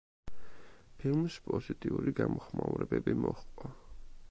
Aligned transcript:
ფილმს 1.03 1.35
პოზიტიური 1.49 2.15
გამოხმაურებები 2.21 3.17
მოჰყვა. 3.27 3.75